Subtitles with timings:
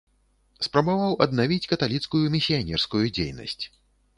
[0.67, 3.63] Спрабаваў аднавіць каталіцкую місіянерскую дзейнасць.